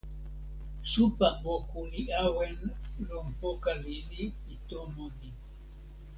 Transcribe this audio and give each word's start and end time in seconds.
supa 0.91 1.27
moku 1.43 1.79
li 1.91 2.01
awen 2.25 2.57
lon 3.07 3.27
poka 3.39 3.71
lili 3.83 4.21
pi 4.41 4.53
tomo 4.69 5.05
ni. 5.17 5.29